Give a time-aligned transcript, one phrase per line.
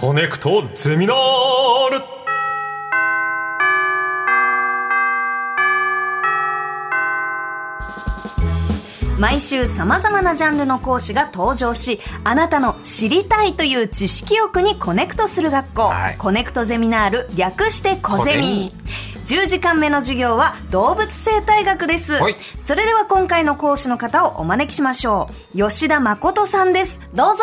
[0.00, 2.00] コネクトゼミナール。
[9.18, 16.16] 毎週さまざまなジャンルの講師が登場しあなたの知りたいという知識欲にコネクトする学校、はい。
[16.16, 18.72] コネクトゼミナール略してコゼミ。
[19.26, 22.36] 10時間目の授業は動物生態学です、はい。
[22.60, 25.58] それでは今回の講師の方をお招きしましょう。
[25.58, 27.00] 吉田誠さんです。
[27.14, 27.42] どうぞ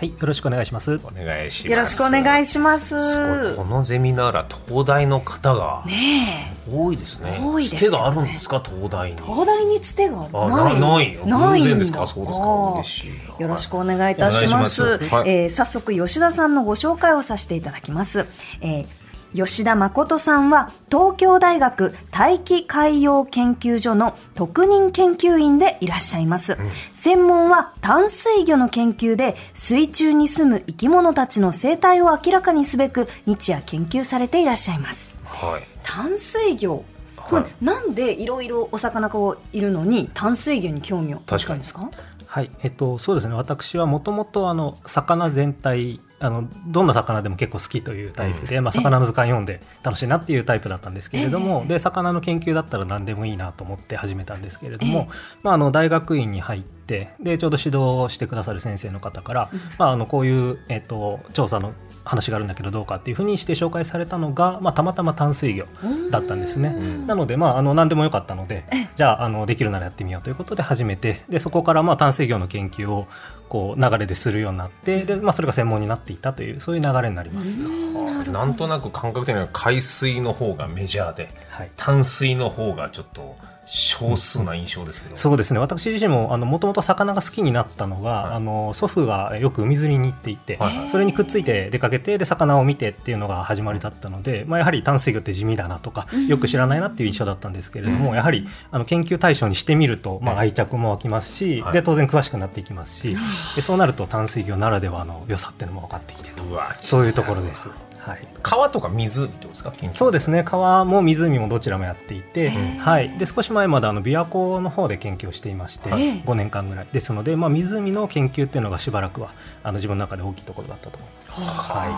[0.00, 0.98] はい、よろしくお願いします。
[1.04, 1.70] お願いします。
[1.70, 2.98] よろしくお願いします。
[2.98, 7.38] すこのゼミナールは東大の方がね多いですね。
[7.38, 7.98] 多いですよね。
[7.98, 8.62] つてがあるんですか？
[8.64, 9.18] 東大に。
[9.20, 10.26] え東大につてが？
[10.32, 10.80] あない。
[10.80, 11.26] なないよ。
[11.26, 12.06] ないんですか？
[12.06, 12.46] そうですか。
[12.46, 13.36] 嬉しいな。
[13.40, 14.82] よろしくお願いいたします。
[14.84, 15.08] ます。
[15.14, 15.28] はい。
[15.28, 18.24] えー早速吉田さんのご紹介をさせていただきます。
[18.62, 18.86] えー
[19.34, 26.58] 吉田誠さんは東京大学大気海洋研究所の特任研究員でいらっしゃいます。
[26.94, 35.16] 専門は淡水魚の研究で水中に住む生き物たちの生態を明らかにすべく日夜研究されていらっしゃいます。
[35.24, 35.62] はい。
[35.82, 36.82] 淡水魚？
[37.16, 37.50] これ、はい。
[37.60, 41.88] なんでいろいろお魚がいるのに淡水魚に興味を持ったんですか？
[42.26, 43.34] はい、えっと、そうですね。
[43.34, 55.08] 私はもともとあの魚全体、あのどんな魚でも結構好きというタイプで、まあ魚の図鑑読んで楽しいなっていうタイプだったんですけれども、で魚の研究だったら何でもいいなと思って始めたんですけれども、
[55.42, 61.72] まああの大学院に入って、でちょうど指導してくださる先生の方から、まああのこういうえっと調査の
[62.04, 65.66] 話があるんだけどどうかっていうふうにして紹介されたのが、まあたまたま淡水魚
[66.10, 66.74] だったんですね。
[67.06, 68.64] なので、まあ、あの何でもよかったので
[68.96, 73.06] じゃああのできるならやってみようということで始めてでそこからまあ淡水魚の研究を
[73.48, 77.58] こう流れでするようになってで、まあ、それが専門になっていったというそういう流れになります。
[77.58, 81.70] なんとなく感覚的には海水の方がメジャーではい。
[81.76, 83.36] 淡水の方がちょっと
[83.72, 85.60] 少数な印象ですけど、そうですね。
[85.60, 88.34] 私自身ももともと魚が好きになったのが、はい。
[88.34, 90.76] あの祖父がよく海釣りに行っていて、はい。
[90.76, 101.72] はいそれにくっついて出かけてで魚を見てっていうのが始まりだったので、まあ、やはり淡水魚って地味だなとか、よく知らないなっていう印象だったんですけれども、やはりあの研究対象にしてみると、まあ、愛着も湧きますし、はい。
[101.72, 103.16] で当然詳しくなっていきますし、
[103.54, 106.42] でそうなると淡水魚ならではの良さっていうのも分かってきてと。
[106.42, 107.70] うわそういうところです。
[108.00, 108.26] はい。
[108.42, 109.72] 川とか湖ってことですか？
[109.72, 110.42] 研究そうですね。
[110.42, 115.96] 川も湖もどちらもやっていて、んはい、で少し前まであの琵琶湖の方で研究をしていまして、ええ。
[116.24, 116.86] 5年間ぐらい。
[116.90, 121.40] ですので、まあ、湖の研究っていうのがしばらくはあの自分の中で大きいところだったと思います。
[121.40, 121.90] はい。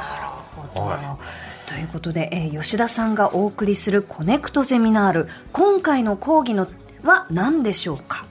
[0.79, 1.19] は
[1.67, 6.69] ということで、えー吉田さんがお送りするコネクトゼミナール今回の講義の
[7.05, 8.27] は何でしょうか？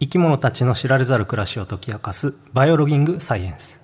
[0.00, 3.82] 生き物たちの知られざる暮らしを解き明かすバイオロギングサイエンス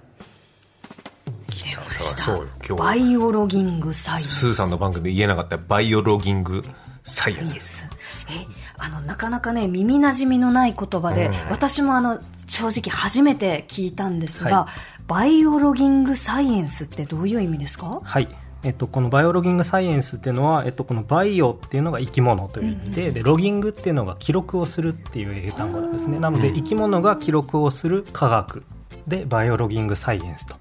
[2.04, 4.34] そうよ今日バイオロギングサイエンス。
[4.40, 6.64] スーさんの番組で言えなかったバイオロギング
[7.02, 7.88] サイエンス。
[8.30, 11.32] えあのなかなかね耳なじみのない言葉で、うん。
[11.50, 14.68] 私もあの正直初めて聞いたんですが、は
[15.06, 18.00] バイオロギングサイエンスってどういう意味ですか？
[18.02, 18.28] はい。
[18.62, 26.18] えっと、このバイオロギングサイエンスっていうのは、えっと、このバイオっていうのが生き物という意味で,、でロギングっていうのが記録をするっていう英単語なんですね。
[26.18, 28.64] なので生き物が記録をする科学
[29.06, 30.56] でバイオロギングサイエンスと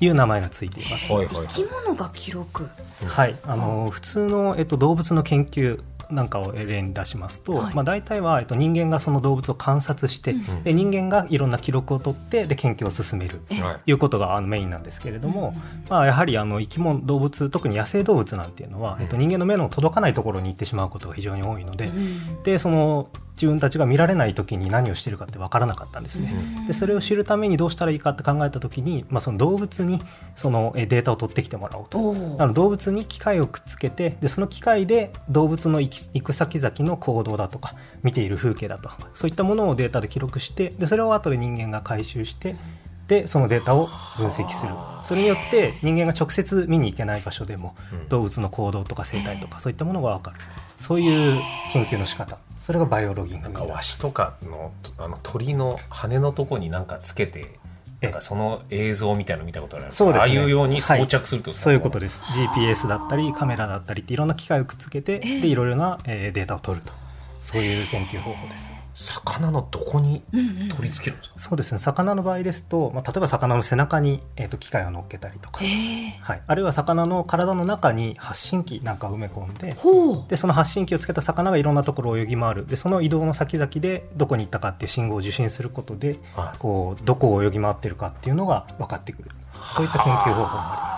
[0.00, 1.46] いう名前がついています、はいはいはい。
[1.48, 2.68] 生き物が記録。
[3.06, 7.74] はい、あの普通の、えっと、動物の研究なんかを例に出しますと、はい。
[7.74, 13.42] まあ、大体は、えっと、人間がその動物を観察して、で人間がいろんな記録を取ってで研究を進める。
[13.60, 13.90] はい。
[13.90, 15.54] いうことがあのメインなんですけれども、
[15.88, 21.90] まあ、やはりあの生き物動物特に野生動物なんていうのは、えっと、人間の目の届かないところに行ってしまうことが非常に多いので,、
[22.44, 26.64] でその自分たちが見られない時に何をしてるかって分からなかったんですね。
[26.66, 30.02] でそれを知るためにどうしたらいいかって考えた時に、まあ、その動物に
[30.34, 31.98] そのえデータを取ってきてもらおうと。
[32.38, 42.56] あの動物に機械をくっつけてでその機械で動物の行き行く先々の行動だとか見ている風景だとかそういったものをデータで記録してでそれを後で人間が回収して
[43.06, 43.86] でそのデータを
[44.18, 44.72] 分析する。
[45.02, 48.08] それによって人間が直接見に行けない場所でもうん。
[48.08, 50.36] 動物の行動とか生態とかそういったものが分かる。
[50.76, 51.40] そういう
[51.72, 52.38] 研究の仕方
[52.68, 57.58] それがバイオロギングなんかワシとかのあの鳥の羽のとこになんかつけて
[58.02, 59.86] なんかその映像みたいなの見たことある。
[59.88, 60.36] そうですね。
[60.36, 62.22] ああいうように装着すると、そういうことです。
[62.24, 66.92] GPS だったりカメラだったりっていろんな機械をくっつけてでいろいろな、えーデータを取ると。
[67.40, 68.67] そういう研究方法です
[68.98, 70.22] 魚のどこに
[70.70, 71.78] 取り付けるんですか、そうですね。
[71.78, 80.24] 魚の場合ですと、まあ、例えば魚の背中に、えー、と機械を乗っけたりとか、はい、あるいは魚の体の中に発信機なんかを埋め込んでほう。
[80.28, 82.66] でその発信機をつけた魚がいろんなところを泳ぎ回る。
[82.66, 86.58] でその移動の先々でどこに行ったかっていう信号を受信することで、はい。
[86.58, 89.30] こうどこを泳ぎ回ってるかっていうのが分かってくる。
[89.54, 90.97] そういった研究方法もあります。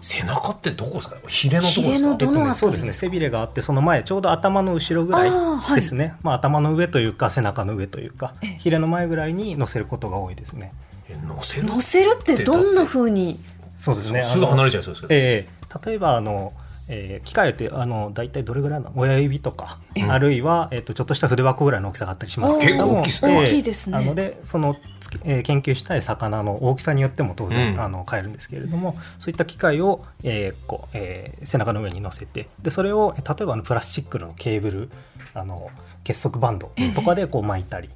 [0.00, 1.16] 背中ってどこですか？
[1.28, 1.86] ヒレのとこですか？
[1.86, 2.92] ヒレのどのね、そうですね。
[2.92, 5.76] 背びれがあってその前ちょうど頭の後ろぐらいあーはい。
[5.76, 10.72] ですね、まあ、頭の上というか背中の上というかヒレの前ぐらいに乗せることが多いですね。
[11.08, 13.40] え乗せる乗せるってどんな風に？
[13.76, 14.22] そうですね。
[14.22, 15.88] すぐ離れちゃいそうですけど、ええ。
[15.88, 16.52] 例えばあの、
[16.92, 18.98] えー機械ってあの大体どれぐらいなの？
[18.98, 19.78] 親指とか、
[20.08, 22.58] あるいは、えー、とちょっとした筆箱ぐらいの大きさがあったりします。
[22.58, 23.38] けれども結構大きいっすね。
[23.38, 23.98] 大きいですね。
[23.98, 24.76] なのでその
[25.24, 27.80] えー研究したい魚の大きさによっても当然、うん。
[27.80, 34.90] あの変えるんですけれどもそういった機械を、えーこうえー背中の上に乗せてでそれをえー例えばあのプラスチックのケーブル
[35.34, 35.70] あの
[36.02, 37.88] 結束バンドとかでこう巻いたり、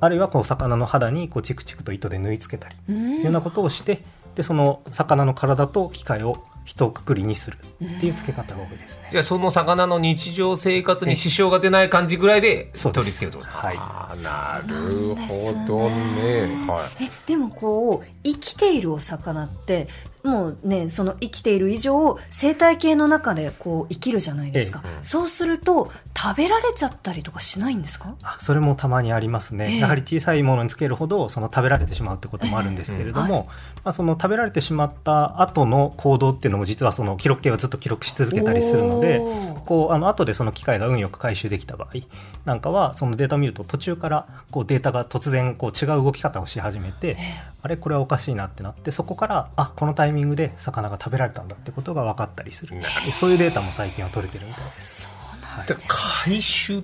[0.00, 4.02] あるいはこう魚の肌にこうチクチクと糸で縫い付けたりういうようんなことをして
[4.34, 9.08] でその魚の体と機械を一括りにするっていう付け方が多いですね。
[9.10, 13.04] じゃあその魚の日常生活に支障が出ない感じぐらいでそうです。
[13.04, 14.30] 取り付けるってことですか。
[14.30, 14.68] はい。
[14.68, 16.66] なるほどね。
[16.68, 17.04] はい。
[17.06, 19.88] えでもこう生きているお魚って
[20.22, 25.02] もうねその生きている以上生態系の中でこう生きるじゃないですか、ええ。
[25.02, 28.14] そうすると食べられちゃったりとかしないんですか？
[28.22, 29.78] あそれもたまにありますね、ええ。
[29.78, 33.48] やはり小さいものにつけるほどその食べられてしまうってこともあるんですけれども、
[33.84, 39.20] まあ、その食べられてしまった後の行動っていうのも実はその記録計はずっと記録し続けたりするので
[39.66, 41.98] こうあの後でその機械が運よく回収できた場合
[42.44, 47.16] なんかはそのデータを見ると途中からこうデータが突然こう違う動き方をし始めて
[47.62, 52.76] あれこれはおかしいなってなってそこからあこのタイミングで魚が食べられたんだってことが分かったりする。
[53.12, 55.02] そういうデータも最近は取れてるみたいです。
[55.02, 55.66] そうなんはい。
[55.66, 56.82] で回収っ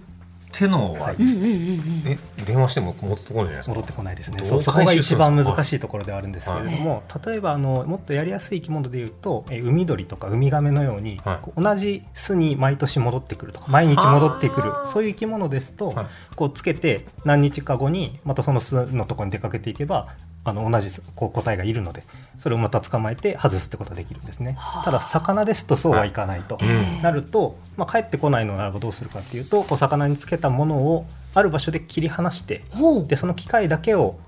[0.53, 1.17] てのは、はい。
[1.19, 3.71] え電話しても戻ってこないじゃないですか？
[3.75, 4.45] 戻ってこないですね。
[4.45, 11.63] そこが一番難しいところではあるんですけれども、例えばあのもっとやりやすい生き物でいうとえー海鳥とかウミガメのように、はい。
[11.63, 16.07] 同じ巣に毎年戻ってくるとか毎日戻ってくるはあそういう生き物ですと、はい。
[16.35, 20.09] こうつけて何日か後にまたその巣のところに出かけていけば
[20.47, 22.05] あの同じこう個体がいるので
[22.39, 24.55] それをまた捕まえて外すってことができるんですね。
[24.59, 24.85] はあ。
[24.85, 27.03] ただ魚ですとそうはいかないと、うん。
[27.03, 32.63] なると、まあ、帰ってこないのならばどうするかっていうとこう魚につけたものをある場所で切り離して
[33.09, 34.19] でその機械だけを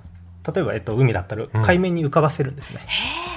[0.52, 1.62] 例えば、えっと、海だったらうん。
[1.62, 2.80] 海面に浮かばせるんですね、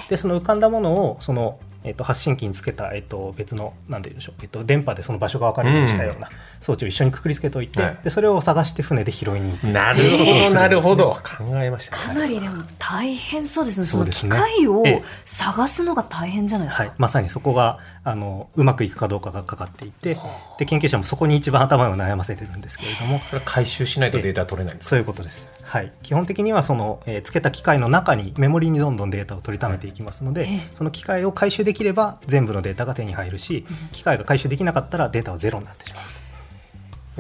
[0.10, 6.30] でその浮かんだものをその、えっと、発信機につけた、えっと、別のなんて言うんでしょう、えっと、電波でその場所が分かるようにしたような
[6.60, 7.98] 装置を一緒にくくりつけておいて、はい。
[8.04, 9.68] でそれを探して船で拾いに行く。
[9.68, 10.56] なるほど。
[10.56, 13.88] なるほど考えましたかなりでも大変そうですね。
[13.88, 14.48] その機そうですね。
[14.56, 15.04] 械をええ。
[15.26, 20.18] 探すのが大変じゃないですか、はい、まさにそこがあのうまくいくかどうかがかかっていて
[20.60, 30.70] で研究者もそこに一番頭を悩ませてるんですけれどもそれは回収しないとデータ取れないんですそういうことです、はい、基本的にはその、えーつけた機械の中にメモリにどんどんデータを取りためていきますので、ええ。
[30.76, 36.02] その機械を回収できれば全部のデータが手に入るし、機械が回収できなかったらデータはゼロになってしま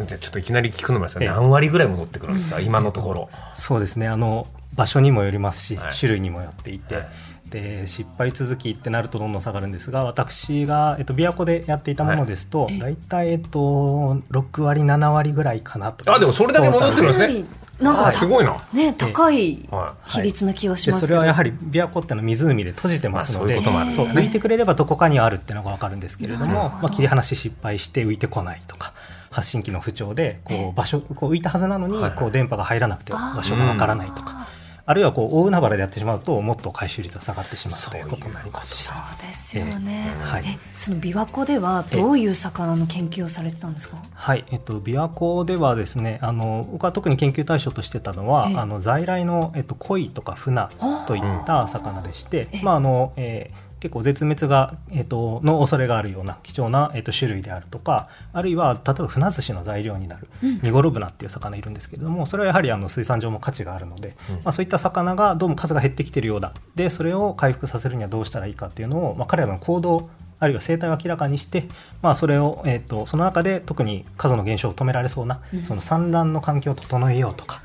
[0.03, 0.05] う。
[0.05, 1.29] じゃあちょっといきなり聞くのもですがええ。
[1.29, 4.09] 何割ぐらい戻ってくるんですか、今のところ、そうですね。
[4.09, 5.93] あの場所にもよりますし、はい。
[5.93, 7.05] 種類にもよっていて、はい。
[7.49, 12.79] で失敗続きってなるとどんどん下がるんですが私が、えっと、琵琶湖でやっていたものですと、はい。
[12.79, 16.13] 大体、えっと、6割7割ぐらいかなと。
[16.13, 17.43] あでもそれだけ戻ってるんですね。
[17.43, 18.55] かなんかあすごいな。
[18.73, 28.93] ね高いは比率な気がしでますけど、それはやはり琵琶湖ってのは湖で閉じてますので、まあそう浮いてくれればどこかにあるっていうのが分かるんですけれども、まあ、切り離し失敗して浮いてこないとか
[29.31, 32.01] 発信機の不調でこう場所こう浮いたはずなのにはい。
[32.03, 34.47] はいこう電波が入らなくて場所が分からないとか、
[34.91, 38.83] あるいはこう大海原でやってしまうともっと回収率が下がってしまうということになります。
[38.83, 40.31] そうですよね、ええ。
[40.31, 40.43] はい。
[40.45, 43.97] えその琵琶湖ではどういう魚の研究をされてたんですか？
[44.13, 48.57] はい、えっと、琵琶湖ではですねあの僕は特に研究対象としてたのは、ええ。
[48.57, 50.67] あの在来の、えっと、鯉とか船
[51.07, 52.61] といった魚でして、ええ。
[52.61, 60.61] まああのえー結構絶滅が、えっと、の恐れがあるような貴重な、えっと、種類であるとかあるいは例えば船寿司の材料になるうん。
[60.61, 64.35] ニゴロブナっていう魚いるんですけれどもそれはやはりあの水産上も価値があるので、うん。
[64.35, 66.53] まあ、そういった魚がどうも数が減ってきてるようだ。
[66.75, 70.09] でそれを回復させるにはどうしたらいいかっていうのを、まあ、彼らの行動
[70.39, 71.67] あるいは生態を明らかにして、
[72.03, 75.63] まあ、それを、えー、とその中で特に数の減少を止められそうな、うん。
[75.63, 77.63] その産卵の環境を整えようとか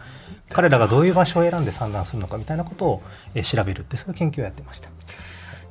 [0.50, 3.02] 彼らがどういう場所を選んで産卵するのかみたいなことを、
[3.34, 4.90] えー調べるってそういう研究をやってました。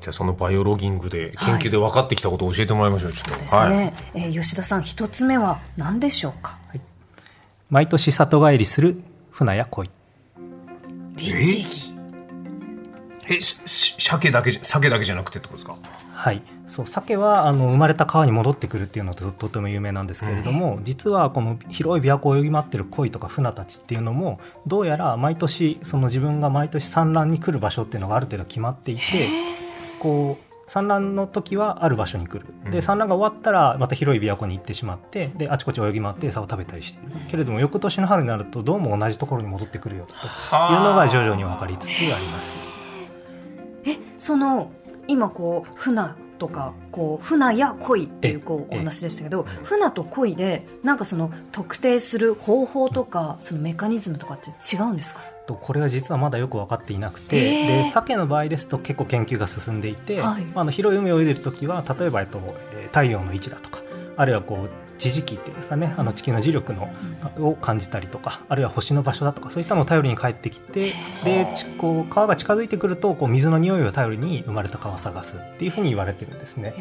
[0.06, 3.42] じゃあそのバイオロギングで研究で分かってきたことを教えてもらいましょう、ちょっと。
[3.42, 6.60] ですね、えー吉田さん一つ目は何でしょうか？
[7.72, 9.90] 毎年里帰りする船や鯉
[11.16, 11.96] 律儀。
[13.28, 13.40] え？
[13.40, 15.76] しし鮭だけじゃ鮭だけじゃなくてってことですか？
[16.14, 29.02] はい、そう鮭はあの生まれた川に戻ってくるっていうのととても有名なんですけれども、実はこの広い琵琶湖を泳ぎ回ってる鯉とか船たちっていうのもどうやら毎年その自分が毎年産卵に来る場所っていうのがある程度決まっていて
[30.06, 32.46] こう産卵の時はある場所に来る。
[32.66, 32.72] うん。
[32.72, 37.16] で産卵が終わったらまた広い琵琶湖に行ってしまってであちこち泳ぎ回って餌を食べたりしている。
[37.28, 40.18] けれども翌年の春になるとどうも同じところに戻ってくるよとい
[40.78, 42.58] うのが徐々に分かりつつあります。
[43.86, 44.72] えその
[45.08, 46.02] 今こう船
[46.40, 55.22] とかこう船や鯉っていうえこうえお話でしたけど船と鯉でなんかその特定する方法とかそのメカニズムとかって違うんですか？
[55.46, 57.84] とこれは実はまだよく分かっていなくて、えー。
[57.84, 60.46] で鮭の場合ですと結構研究が進んでいて、はい。
[60.46, 62.40] まあ、あの広い海を泳いでる時は例えば、えっと
[62.74, 63.82] えー太陽の位置だとか
[64.16, 66.90] あるいはこう地磁気っていうんですかねあの地球の磁力の
[67.40, 70.94] を感じたりとかあるいは星の場所だとかそういったのを頼りに帰ってきて
[71.26, 76.74] でちこう川が近づいてくるとこう水の匂いを頼りに生まれた川を探すっていうふうに言われてるんですね。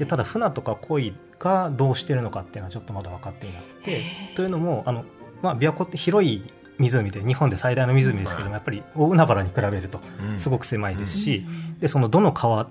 [0.00, 4.00] でただ船とか鯉がどうしてるのかっていうのはちょっとまだ分かっていなくて
[4.34, 5.04] というのもあの、
[5.40, 6.42] まあ、琵琶湖って広い
[6.78, 10.38] 湖で日本で最大の湖ですけどもやっぱり大海原に比べるとうん。
[10.38, 11.46] すごく狭いですし、
[11.80, 12.68] でそのどの川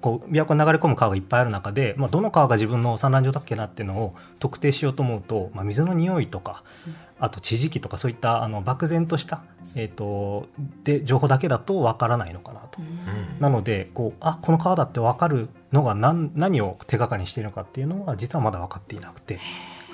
[0.00, 6.64] こう琵琶湖に流れ込む川がいっぱいある中で、まあ、どの川が自分の産卵場だっけなっていうのを特定しようと思うと、まあ、水の匂いとか
[7.18, 9.42] あと地磁気とかそういったあの漠然とした、
[9.74, 10.48] えー、と
[10.84, 12.80] で情報だけだとわからないのかなと。
[13.40, 19.38] なのでこうあこの川だって分かるのが何何を手がかりにしているのかっていうのは実はまだ分かっていなくて、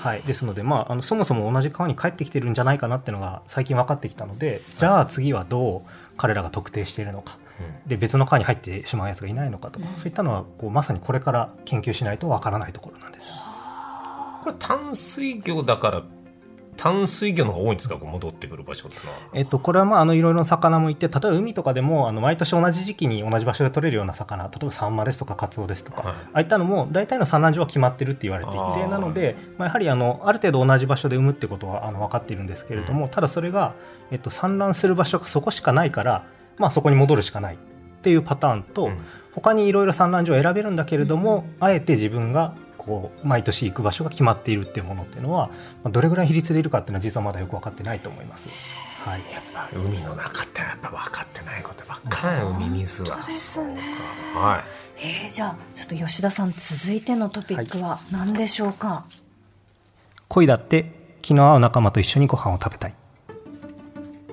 [0.07, 7.39] はい、ですので、まあ、あのそもそも同じ川に帰ってきてるんじゃないかなっていうのが最近分かってきたのでじゃあ次はどう彼らが特定しているのか。
[7.87, 13.33] で別の川に入ってしまうやつがいないのかとか、そういったのはこうまさにこれから研究しないと分からないところなんです。
[14.45, 16.03] これ淡水魚だから
[16.77, 17.97] 淡水魚の方が多いんですか？
[17.97, 19.19] こう戻ってくる場所ってのは。
[19.35, 26.15] えっと、これはまああのいろいろな魚もいて例えば海とかでもあの毎年同じ時期に同じ場所で取れるような魚例えばサンマですとかカツオですとか、はい。
[26.15, 33.75] ああいったのも大体の産卵場は決まってるって言われていてなので、まあ、やはりあのある程度同じ場所で産むってことはあの分かっているんですけれども、ただそれが、
[34.11, 36.25] えっと、産卵する場所がそこしかないから、
[36.59, 37.59] まあ、そこに戻るしかないっ
[38.03, 38.99] ていうパターンと、うん。
[39.33, 42.55] 他にいろいろ産卵場を選べるんだけれども、あえて自分が
[42.87, 45.49] こう毎年行く場所が決まっているっていうものっていうのは、
[45.83, 48.49] まあ、どれぐらい比率でいるかっていうのは実はまだよく分かってないと思います。
[49.05, 49.21] はい。
[49.33, 53.77] やっぱ海の中ってやっぱ分かってないことばっかり海水はですね。
[53.77, 54.41] そうか。
[54.41, 54.65] はい。
[54.99, 59.05] えー、じゃあちょっと吉田さん続いてのトピックは何でしょうか、
[60.29, 60.91] 恋だって
[61.23, 62.95] 気の合う仲間と一緒にご飯を食べたい。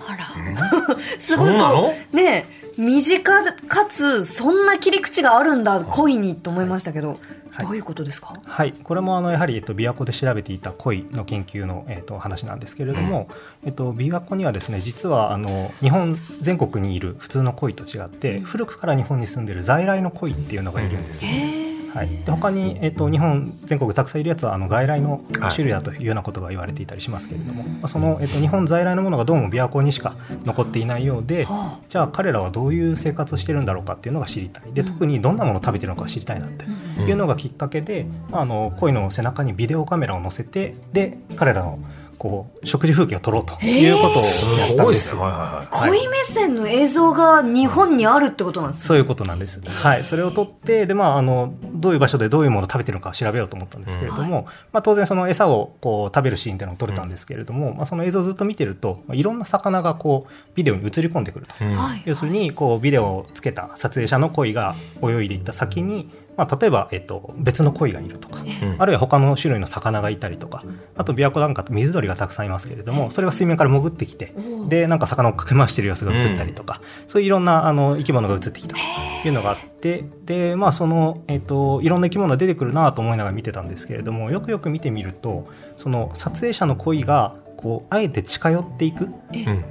[0.08, 0.26] あら。
[1.20, 1.82] すごいそうなの？
[1.82, 7.20] こうねえ短かつそんな切り口があるんだ恋にと思いましたけど、
[7.52, 7.66] はい。
[7.66, 13.28] どういうことですか、はい、これもあのやはり、えっと、琵琶湖で調べていた恋の研究の、えっと、話なんですけれども、
[13.64, 21.63] えっと、琵琶湖にはですね実はあの日本全国にいる普通の恋と違って古くから日本に住んでいる在来の恋っていうのがいるんですね。
[21.94, 34.74] はい、で他に、えっと日本全国たくさんいるやつはあの外来のはい種類だというようなことが言われていたりしますけれども、まあ、その、えっと日本在来のものがどうも琵琶湖にしか残っていないようで、はじゃあ彼らはどういう生活をしてるんだろうかっていうのが知りたい。
[34.74, 36.66] で特にどんなものを食べてるのか知りたいなって
[36.98, 37.08] うん。
[37.08, 41.80] いうのがきっかけで、まあ、あの鯉の背中にビデオカメラを載せてで彼らの
[42.24, 45.22] こう食事風景を撮ろうということをすやったんでごいですすね。
[45.22, 45.82] はいはいはい。
[45.82, 49.60] はい恋目線の映像が日本にあるってことなんですそういうことなんです。
[49.60, 54.48] はい、それを取って、で、まあ、あの、どういう場所でどういうものを食べてるのか調べようと思ったんですけれども。
[54.72, 61.56] まあ、当然、その餌をこう食べるシーンっていうのを撮れたんですけれども、まあ、その映像をずっと見てると、まあ、いろんな魚がこう、ビデオに映り込んでくると。
[61.60, 61.76] うん。
[61.76, 62.04] はい。
[62.06, 68.76] 要するにこうビデオをつけた撮影者の鯉が泳いでいった先に、まあ、例えば、えっと、別の鯉がいるとか、うん。
[68.80, 70.64] あるいは他の種類の魚がいたりとか
[70.96, 74.34] あと琵琶湖なんか水鳥がたくさんいますけれどもそれが水面から潜ってきて
[74.68, 85.48] でなんか魚をかけ回してる様子が映ったりとか、そういういろんなあの生き物が映ってきたというのがあってで、まあそのえっといろんな生き物が出てくるなと思いながら見てたんですけれどもよくよく見てみると
[85.78, 89.06] その撮影者の鯉がこうあえて近寄っていく。
[89.06, 89.64] うん。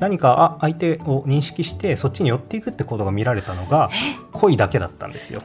[0.00, 3.90] 何かあ相手を認識してそっちに寄っていくって行動が見られたのが
[4.32, 5.40] 鯉だけだったんですよ。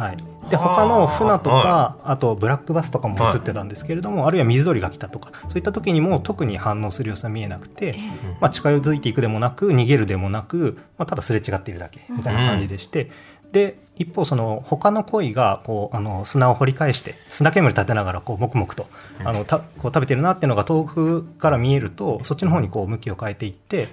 [0.00, 0.16] はい、
[0.48, 0.74] ではあ。
[0.76, 7.94] 他の船とか、はあとブラックバスとかも映ってたんですけれども、あるいは水鳥が来たとかそういった時にも特に反応する様子は見えなくて、
[8.40, 13.10] まあ、近づいていくでもなく逃げるでもなく、まあ、ただすれ違っているだけみたいな感じでして。
[13.52, 18.86] で一方その他の鯉がこうあの砂を掘り返して砂煙立てながらこう黙々と
[19.24, 23.88] あのたこう食べてるなっていうのが遠くから見えるとそっちの方にこう向きを変えていって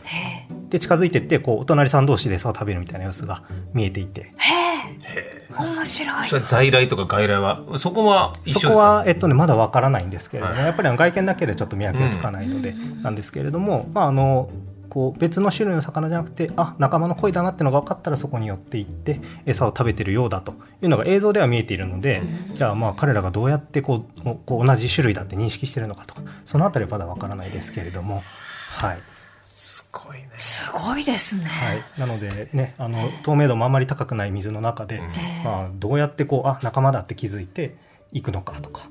[0.70, 4.22] で近づいていってこうお隣さん同士で餌を食べるみたいな様子が見えていて。
[4.22, 4.34] へ
[5.16, 5.48] え。
[5.58, 6.28] 面白い。
[6.28, 8.70] それは在来とか外来はそこは一緒ですか？
[8.70, 10.66] そこは、えっとね、まだわからないんですけれども、はい。
[10.66, 14.50] やっぱり外見だけでちょっと見分けがつかないので、なんですけれども、まあ、あの
[14.90, 20.54] こう別の種類の魚じゃなくてあ仲間の鯉だなってのが分かったらそこに寄っていって餌を食べてるようだと。
[20.82, 22.22] いうのが映像では見えているので、
[22.54, 28.24] じゃあまあ彼らがどうやってこうこう同じ種類だって認識してるのかとかそのあたりはまだ分からないですけれども。
[28.78, 28.98] はい。
[29.56, 30.30] すごいね。
[30.38, 35.06] すごいですね、はい、なのでねあの透明度もあんまり高くない水の中で、うん。
[35.44, 37.76] まあ、どうやってこうあ仲間だって気づいて
[38.12, 38.88] いくのかとか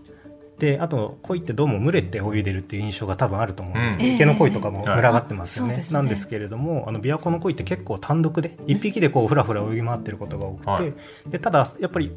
[0.59, 4.15] であと鯉ってどうも群れて泳いでるっていう印象が多分あると思うんですけど、うん。
[4.15, 5.93] 池の鯉とかも群がってますよね,、はい。
[5.93, 10.95] なんですけれどもあの琵琶湖の鯉って結構単独で一匹でこうふらふら泳ぎ回ってることが多くて、はい。
[11.27, 12.11] でただやっぱり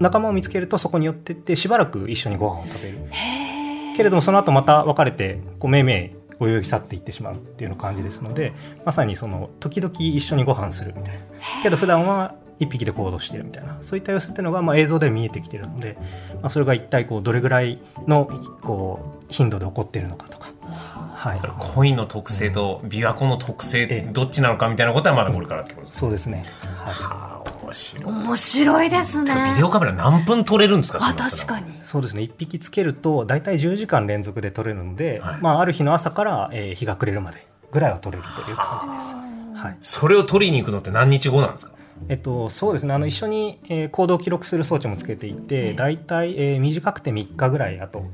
[0.00, 2.98] 仲間を見つけるとそこに寄ってってしばらく一緒にご飯を食べる
[3.96, 8.52] けれどもその後また別れてこうめいめい泳ぎ去っていってしまうっていうの感じですので
[8.84, 11.20] まさにその時々一緒にご飯するみたいな。
[11.62, 13.78] けど普段は一匹で行動してるみたいな。
[13.82, 15.96] そういった様子っていうのがまあ映像で見えてきてるので、
[16.34, 18.26] まあ、それが一体こうどれぐらいの
[18.62, 20.52] こう頻度で起こっているのかとか、
[21.14, 21.38] はい。
[21.38, 24.10] それ恋の特性と琵琶湖の特性ええ。
[24.12, 26.44] どっちなのかみたいなことはまだこれからってことですそうですね、
[26.76, 26.92] はい。
[26.94, 28.12] はあ面白い。
[28.12, 29.34] 面白いですね。
[29.54, 31.72] ビデオカメラ何分撮れるんですかあ確かに。
[31.82, 32.22] そうですね。
[32.22, 35.38] 1匹つけると大体10時間連続で撮れるので、はい。
[35.40, 39.60] まあ、ある日の朝から、えー日が暮れるまでぐらいは撮れるという感じです。
[39.64, 39.78] はい。
[39.82, 41.73] それを撮りに行くのって何日後なんですか？
[42.08, 42.94] えっと、そうですね。
[42.94, 48.08] あの一緒に、えー行動を記録する装置もつけていて大体、えー短くて3日ぐらい後に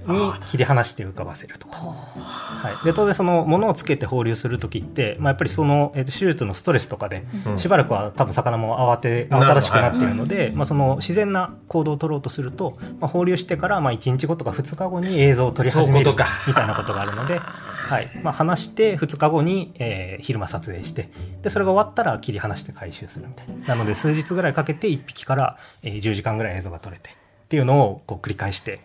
[0.50, 1.66] 切り離して浮かばせると。
[1.68, 7.58] か、はい、で当然その物をつけて放流する時って、まあ、やっぱりその、えーと手術のストレスとかで、うん。
[7.58, 16.12] しばらくは多分魚も慌て慌ただしくなっているので、まあ、その自然な行動を取ろうとすると、まあ、放流してからまあ1日後とか2日後に映像を撮り始める
[16.46, 17.40] みたいなことがあるので、
[17.94, 21.08] はいまあ、離して2日後に、えー昼間撮影して
[21.42, 27.12] でそれが終わったら切り離して回収するみたいななので数日ぐらいかけて1匹から、えー10時間ぐらい映像が撮れてっ
[27.48, 28.80] ていうのをこう繰り返して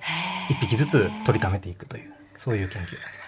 [0.50, 3.26] 1匹ずつ撮りためていくというそういう研究になります。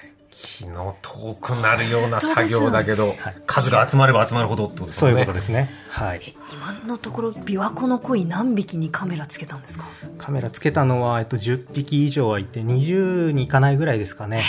[0.60, 5.68] 気の遠くなるような作業だけど、はい数が集まれば集まるほどってことですそういうことですね。
[5.90, 6.22] はい。
[6.24, 9.86] え今のところ琵琶湖の鯉何匹にカメラつけたんですか？
[10.20, 14.44] カメラつけたのは、えっと、10匹以上はいて、20にいかないぐらいですかね。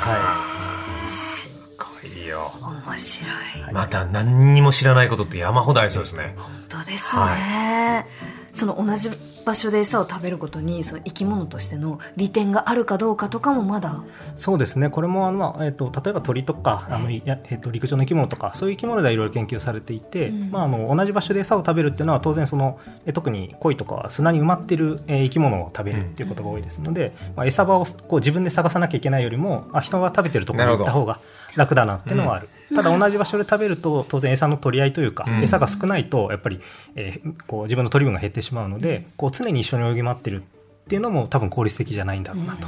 [0.00, 2.50] はすごいよ。
[2.86, 3.30] 面白い。
[3.30, 6.34] はいまた何にも知らないことって山ほどありそうですね。
[6.36, 8.04] 本当ですね、は
[8.52, 9.10] その同じ
[9.44, 13.92] 場所で餌を食べることにその生き物としての利点があるかどうかとかもまだい。
[14.36, 14.90] そうですね。
[14.90, 17.18] これも、あの、まあ、えっと、例えば鳥とか、あの、え
[17.54, 31.20] っと、陸上の生き物とか、そういう生き物ではいろいろ研究されていて、うんまあ、あの、同じ場所で餌を食べるっていうのは、当然、その、え特に鯉とかは砂に埋まってる、えー生き物を食べるっていうことが多いですので、まあ、餌場をこう自分で探さなきゃいけないよりも、あ、人が食べてるところに行った方が
[31.54, 32.48] 楽だなっていうのはある。
[32.74, 35.42] ただ同じ場所で食べると当然餌の取り合いというか、うん。
[35.42, 36.60] 餌が少ないとやっぱり、
[36.96, 40.44] えーこう自分の取り分が減ってしまうのでこう常に一緒に泳ぎ回ってるっ
[40.88, 42.66] ていうのも多分効率的じゃないんだろうなと。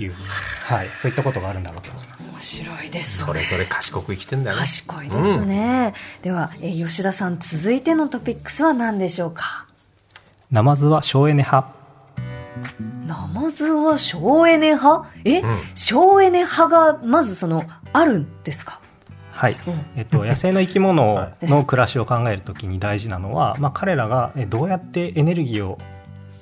[0.00, 0.12] いう、
[0.66, 2.30] はい、そういったことがあるんだろうと思います。
[2.30, 3.26] 面白いですね。
[3.26, 4.60] それぞれ賢く生きてんだよね。
[4.60, 9.66] 賢いですね、では、えー吉田さん続いてのトピックスは何でしょうか？
[10.50, 11.74] ナマズは省エネ派。
[13.06, 15.08] ナマズは省エネ派？
[15.24, 15.58] え、うん。
[15.74, 18.80] 省エネ派がまずそのあるんですか？
[19.38, 19.56] はい。
[19.68, 19.86] うん。
[19.96, 25.78] えっと、野生の生き物 の暮らしを考えるときに大事なのは、まあ、彼らがえどうやってエネルギーを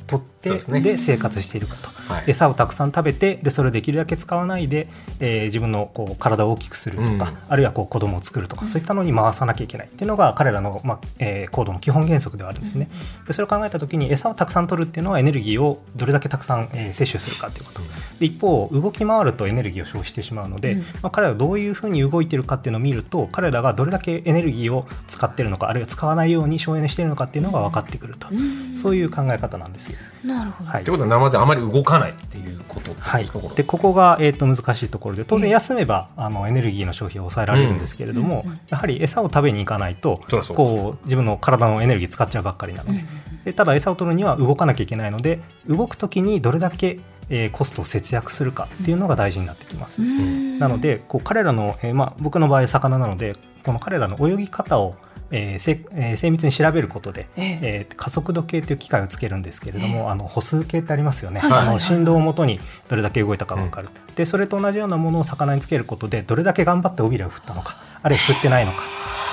[0.07, 0.81] 取ってそうですね。
[0.81, 2.25] で生活しているかと、はい。
[2.29, 4.89] 餌をたくさん食べてでそれをできるだけ使わないで、
[5.21, 7.21] えー自分のこう体を大きくするとか、うん。
[7.49, 12.89] あるいはこう子供を作るとか、そういったのに回さなきゃいけないっていうのが彼らの、まあえー行動の基本原則ではあるんですね。
[13.27, 17.81] でそれを考えたときに餌をたくさん取るっていうのはエネルギーをどれだけたくさん、えー摂取するかということ。
[18.19, 20.81] で一方動き回るとエネルギーを消費してしまうので、うん。
[20.81, 28.77] まあ、彼らがどういうふうに動いてるかっていうのを見ると彼らがどれだけエネルギーを使ってるのかあるいは使わないように省エネしてるのかっていうのが分かってくると、うん。
[28.77, 29.99] そういう考え方なんですよ。
[30.37, 30.83] なるほど、はい。
[30.83, 40.21] ってことはナマズはあまり動かないっていうことですか、これ、でここが、えー、と難しいところで当然ええ休めば、あのエネルギーの消費を抑えられるんですけれども、うんうんやはり餌を食べに行かないと
[40.55, 43.05] こう自分の体のエネルギー使っちゃうばっかりなので,、
[43.45, 50.03] でただ餌を取るには動かなきゃいけないので動く時にどれだけ、えーコストを節約するかっていうのが大事になってきます。
[50.03, 50.59] うん。
[50.59, 54.95] なのでこう彼らの、えーまあ、僕の場合魚なのでこの彼らの泳ぎ方を、
[55.31, 57.59] えーせえー精密に調べることで、ええ。
[57.63, 61.69] えー加速度計という機械をつけるんですけれども、あの歩数計ってありますよね、はいはいはい。
[61.69, 68.79] あの振動をもとにどれだけ動いたか分かる、でそれと同じようなものを魚につけることでどれだけ頑張って尾びれを振ったのかあるいは振ってないのか、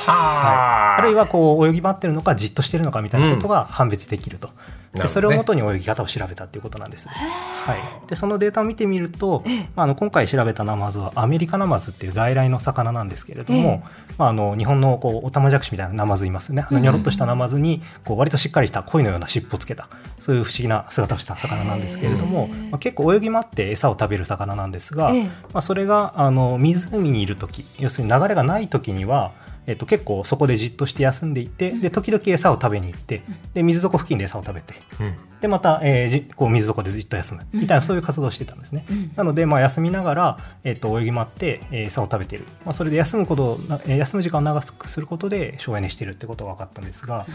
[0.07, 5.07] ははい、あるいはこう泳ぎ回ってるのかじっとしてるのかみたいなことが判別できると、なるほでどね。
[5.07, 7.07] それをもとに泳ぎ方を調べたということなんです。
[7.09, 9.69] はい、でそのデータを見てみると、ええ。
[9.75, 14.03] まあ、あの今回調べたナマズはアメリカナマズっていう外来の魚なんですけれども、ええ。
[14.17, 25.23] まあ、あの日本のこうオタマジャクシみたいなナマズいますねあのニョロっとしたナマズにこう割としっかりした鯉のような尻尾をつけたそういう不思議な姿をした魚なんですけれども、まあ、結構泳ぎ回って餌を食べる魚なんですが、ええ。
[25.23, 29.31] まあ、それがあの湖にいる時要するに流れがない時には
[29.65, 33.23] えっと、結構そこでじっとして休んでいてで時々餌を食べに行って
[33.53, 35.15] で水底付近で餌を食べてうん。
[35.41, 38.85] でまた、えーじこう水底でじっと休むみたいなそういう活動をしてたんですね。
[38.89, 39.11] うん。
[39.15, 47.25] なので、まあ、休みながら、えっと泳ぎ回って、えー餌を食べている、まあ、それで休むこと休む時間を長くすることで省エネしているってことが分かったんですが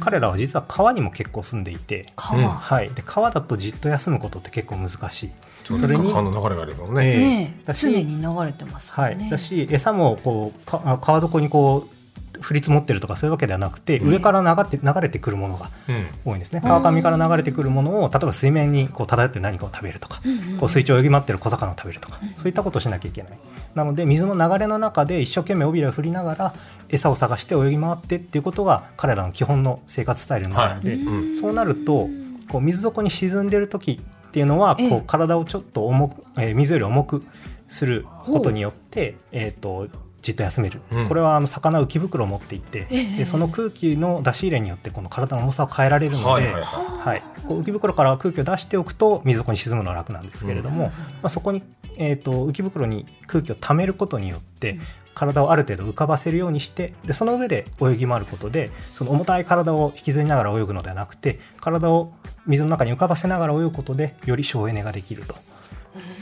[0.00, 2.48] 彼らは実は川にも結構住んでいて、川、うん。
[2.48, 5.30] はい、で川だとじっと休むことって結構難しい。
[5.76, 7.18] それにと川の流れがあるもんね、ええ。
[7.18, 11.98] ねえだし常に流れてますもはい、だし餌もこうか川底にこう
[12.40, 16.06] 降り積もってるとかそういうわけではなくて、上から流れて流れてくるものがうん。
[16.24, 16.60] 多いんですね。
[16.60, 20.22] 川上から流れてくるものを例えば水面にこう漂って何かを食べるとか、
[20.60, 23.38] こう水中を泳ぎ回ってる小魚を食べるとか、そういったことをしなきゃいけない。
[23.74, 26.54] なので水の流れの中で一生懸命尾びれを振りながら
[26.88, 31.36] 餌を探して泳ぎ回ってっていうことが彼らの基本の生活スタイルになるので、うん。
[31.36, 32.08] そうなると
[32.48, 34.88] こう水底に沈んでる時っていうのはええ。
[34.90, 37.24] こう体をちょっと重く、えー水より重く
[37.68, 39.88] することによって、えー、と
[40.22, 41.08] じっと休める、うん。
[41.08, 43.16] これはあの魚は浮き袋を持っていて、ええ。
[43.18, 46.62] でその空気の出し入れによってこの体の重さを変えられるので、はいはいはい。
[46.62, 50.92] はい、こう浮き袋から空気を出しておくと水底に沈むのは楽なんですけれども、ま
[51.24, 51.62] あ、そこに、
[51.96, 54.78] えー、と浮き袋に空気を溜めることによって
[55.18, 62.12] 体をある程度浮かばせるようにしてでその上で泳ぎ回ることでその重たい体を引きずりながら泳ぐのではなくて体を
[62.48, 65.36] 水の中に浮かばせながら泳ぐことでより省エネができると。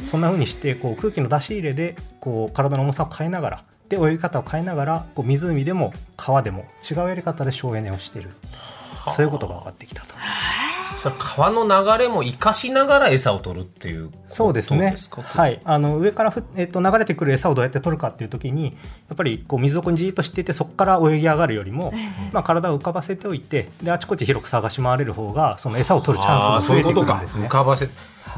[0.04, 8.30] そんな風にしてこう空気の出し入れでこう体の重さを変えながらで泳ぎ方を変えながらこう湖でも川でも違うやり方で省エネをしている
[9.14, 10.14] そういうことが分かってきたと。
[10.96, 14.92] それ川の流れも生かしながら餌を取るっていうことそうですね。
[14.92, 18.76] ですかはい、あの上からふ、えっと流れてくる餌をどうやって取るかっていう時に
[19.08, 21.92] やっぱりこう水底にじーっとしていてそこから泳ぎ上がるよりも、
[22.32, 27.12] まあ、体を浮かばせておいてであちこち広く探し回れる方がその餌を取るチャンスが増えてくそういうことか。
[27.14, 27.48] るんですね浮。
[27.48, 27.88] かばせ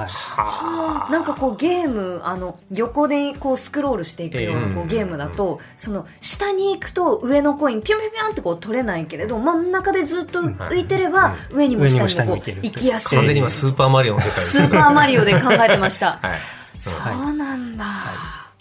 [0.07, 1.13] はい。
[1.13, 4.83] なんかこうゲームあの横でこうスクロールしていくようなこえ。
[4.83, 16.39] えうゲームだと、その下に行くと上のコインピョンピョンピョンってこう取れないけれど真ん中でずっと浮いてれば、上にも下にもこう行きやすい、完全に今スーパーマリオの世界ですスーパーマリオで考えてました、 はい。
[16.79, 17.33] そう。
[17.35, 17.85] なんだ、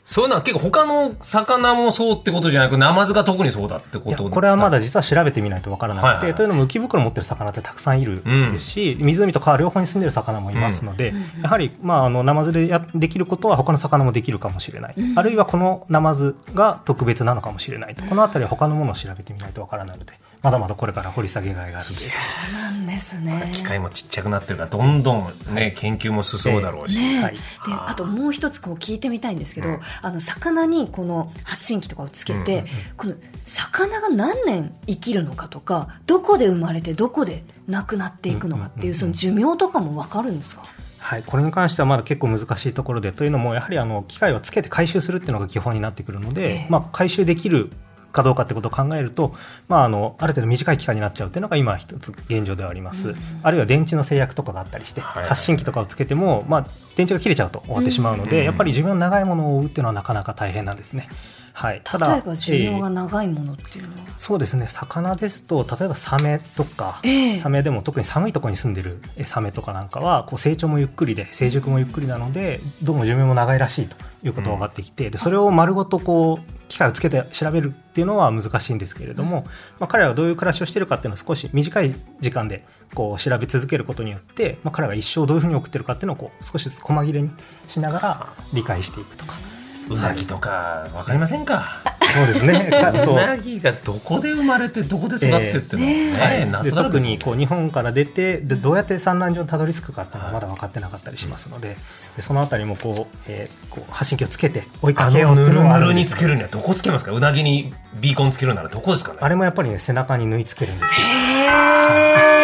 [0.08, 6.36] そういうのは結構他の魚もそうってことじゃなくナマズが特にそうだってこいやとこれはまだ実は調べてみないとわからなくて、はいはいはい。
[6.36, 18.06] というのも浮き袋持ってる魚ってたくさんいるですし、湖と川両方に住んでる魚もいますので、やはり、まあ、あのナマズでやできることは他の魚もできるかもしれない、あるいはこのナマズが特別なのかもしれないと。
[18.06, 23.50] この辺りは他のものを調べてみないとわからないのでまだまだこれから掘り下げがいがあるんでそうなんですね。
[23.52, 27.20] 機械もちっちゃくなってるからどんどんね、研究も進むだろうし、ね。
[27.20, 27.34] えはい。
[27.34, 29.80] であともう一つこう聞いてみたいんですけど、うん。
[30.02, 32.66] あの魚にこの発信機とかをつけて、うん
[32.98, 40.64] この魚が何年生きるのかとかどこで生まれてどこで亡くなっていくのかっていうその寿命とかも分かるんですか、
[41.00, 46.68] はい、これに関してはまだ結構難しいところでというのもやはりあの機械をつけて回収するっていうのが基本になってくるので、ええ。
[46.70, 47.72] まあ、回収できる
[48.18, 49.34] かどうかってことを考えると、
[49.70, 61.10] まあ、あのある程度短い期間になっちゃうっていうのが今一つ現状ではあります、あるいは電池の制約とかがあったりして、はい発信機とかをつけても、まあ、電池が切れちゃうと終わってしまうので、うんやっぱり寿命の長いものを追うっていうのはなかなか大変なんですね。
[61.58, 64.68] はい、ただ例えば寿命が長いものっていうのは、そうですね。
[64.68, 67.38] 魚ですと例えばサメとか、ええ。
[67.38, 79.48] サメでも特に寒いところに住んでるえサメとかなんかはこう成長もゆっくりで成熟もゆっくりなのでどうも寿命も長いらしいということが分かってきて、でそれを丸ごとこう機械をつけて調べるっていうのは難しいんですけれども、
[79.80, 87.32] まあ、彼らがどういう暮らしをしているかっていうのは少し短い時間でこう調べ続けることによって、まあ、彼らが一生どういうふうに送ってるかっていうのをこう少しずつ細切れに
[87.68, 89.57] しながら理解していくとか。
[89.90, 91.82] うなぎとかわかりませんか、
[92.14, 92.70] そうですね。
[93.04, 93.14] そう。
[93.14, 101.78] うなぎがどこで生まれてどこで育ってってのはね,、はい、特にこう日本から出てでどうやって産卵場にたどり着くかっていうのはまだ分かってなかったりしますので
[102.16, 107.12] でそのあたりもこう、えーこう発信機をつけて追いかあけようっていうのぬるぬのはあるんでするにつけるにはどこつけますか？
[107.12, 109.20] うなぎにビーコンつけるならどこですかね？
[109.22, 112.37] あれもやっぱりね背中に縫い付けるんですよ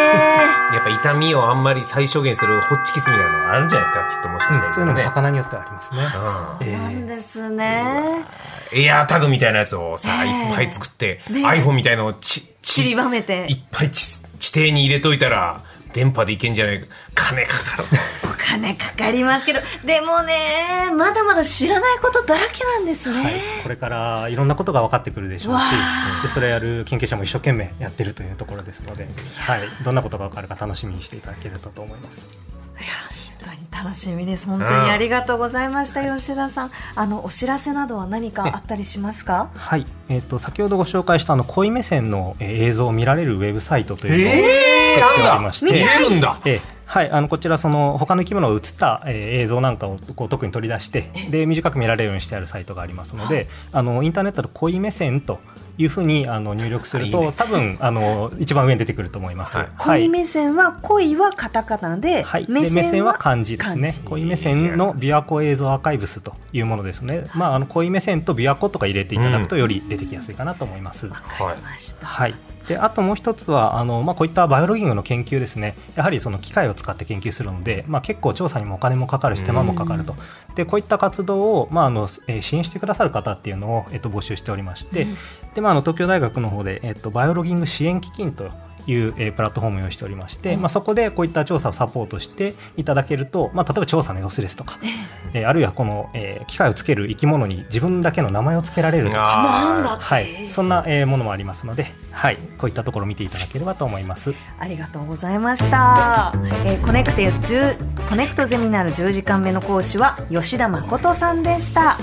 [0.74, 4.10] やっぱ痛みをあんまり最小限にするホッチキスみたいなのがあるんじゃないですか？
[4.10, 5.04] きっともしかしたら、うんそういうのもね。
[5.04, 6.00] 魚によってはありますね。
[6.14, 8.26] そうなんですね、
[8.74, 10.50] エアータグみたいなやつをさ、ええ。
[10.50, 11.46] いっぱい作って、ね。
[11.46, 13.46] iPhone みたいのをち散りちばめて。
[13.50, 15.62] いっぱい地地底に入れといたら
[15.94, 16.88] 電波でいけんじゃないか。
[17.16, 17.86] 金かかる。
[18.24, 19.60] お金かかりますけど。
[19.86, 25.56] でもねまだまだ知らないことだらけなんですね、はい、これからいろんなことが分かってくるでしょうし。
[25.58, 25.62] わ
[26.22, 32.44] でそれやる研究者も一生懸命やってるというところですので、はい、どんなことが分かるか楽しみにしていただけるとと思います。
[33.44, 34.48] 当に楽しみです。
[34.48, 36.72] 本当にありがとうございました、吉田さん。
[36.96, 39.50] あのお知らせなどは何かあったりしますか？
[39.54, 46.40] はい、えっ、と先ほどご紹介したあの恋目線の、えー映像を見られるウェブサイトというのを作っておりまして、見れるんだ。
[46.46, 55.40] ええはい、あのこちらその他の生き物を映った、えー映像なんかをこう特に取り出してで短く見られるようにしてあるサイトがありますので、あのインターネットで恋目線と
[55.78, 59.58] いうふうにあの入力すると多分あの一番上に出てくると思います。
[59.58, 59.68] はい。
[59.78, 63.94] 恋目線は恋はカタカナで、はい、目線はで目線は漢字ですね。
[64.06, 71.08] 恋目線の琵琶湖映像アーカイブスというものですね、まあ、あの恋目線と琵琶湖とか入れていただくとより出てきやすいかなと思います。
[71.08, 72.36] わかりました、はい、
[72.68, 75.76] であともう一つはあの、まあ、こういったバイオロギングの研究ですね。
[75.96, 80.16] やはりその機械を使って研究するので、まあ、結構調査にもお金もかかるし手間もかかると、
[80.56, 85.08] でこういった活動を、まああのえー支援してくださる方っていうのを、えっと、募集しておりまして、
[85.54, 88.50] でまあ、あの東京大学の方で、えっと、バイオロギング支援基金と
[88.88, 94.80] いう、えー、プラットフォームを用意しておりまして、まあ、そこでこういった調査をサポートしていただけると、まあ、例えば調査の様子ですとか、
[95.34, 104.34] えー、あるいはこの、えー、機械をつける生き物に自分だけの名前を付けられるとか、はい、そんな、えー、ものもありますので、はい、こういったところを見ていただければと思います。
[104.60, 106.34] ありがとうございました、
[106.66, 107.32] えー、コネクテ
[108.10, 111.98] コネクトゼミナール10時間目の講師は吉田誠さんでした。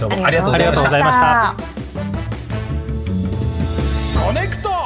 [0.00, 1.54] どうもありがとうございました。
[4.24, 4.77] コネクト